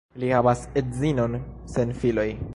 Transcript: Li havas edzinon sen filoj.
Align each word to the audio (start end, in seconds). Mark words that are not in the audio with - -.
Li 0.21 0.29
havas 0.35 0.63
edzinon 0.83 1.39
sen 1.77 1.95
filoj. 2.03 2.29